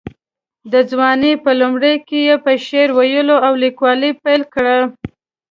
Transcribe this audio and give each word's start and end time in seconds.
د 0.71 0.73
ځوانۍ 0.91 1.33
په 1.43 1.51
لومړیو 1.59 2.03
کې 2.07 2.19
یې 2.27 2.35
په 2.43 2.51
شعر 2.65 2.89
ویلو 2.97 3.35
او 3.45 3.53
لیکوالۍ 3.63 4.11
پیل 4.23 4.41
وکړ. 4.47 4.67